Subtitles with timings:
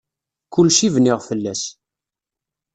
[0.53, 1.63] Kulci bniɣ fell-as.